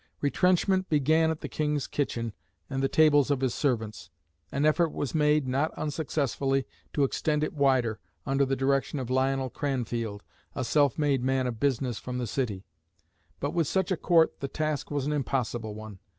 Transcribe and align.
Retrenchment 0.19 0.89
began 0.89 1.29
at 1.29 1.41
the 1.41 1.47
King's 1.47 1.85
kitchen 1.85 2.33
and 2.71 2.81
the 2.81 2.87
tables 2.89 3.29
of 3.29 3.41
his 3.41 3.53
servants; 3.53 4.09
an 4.51 4.65
effort 4.65 4.89
was 4.91 5.13
made, 5.13 5.47
not 5.47 5.71
unsuccessfully, 5.75 6.65
to 6.93 7.03
extend 7.03 7.43
it 7.43 7.53
wider, 7.53 7.99
under 8.25 8.43
the 8.43 8.55
direction 8.55 8.97
of 8.97 9.11
Lionel 9.11 9.51
Cranfield, 9.51 10.23
a 10.55 10.63
self 10.65 10.97
made 10.97 11.23
man 11.23 11.45
of 11.45 11.59
business 11.59 11.99
from 11.99 12.17
the 12.17 12.25
city; 12.25 12.65
but 13.39 13.51
with 13.51 13.67
such 13.67 13.91
a 13.91 13.95
Court 13.95 14.39
the 14.39 14.47
task 14.47 14.89
was 14.89 15.05
an 15.05 15.13
impossible 15.13 15.75
one. 15.75 15.99